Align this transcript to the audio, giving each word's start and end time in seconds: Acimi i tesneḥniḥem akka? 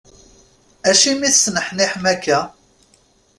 Acimi 0.89 1.23
i 1.27 1.31
tesneḥniḥem 1.33 2.03
akka? 2.13 2.39